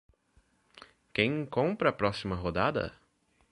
[1.13, 2.91] Quem compra a próxima rodada?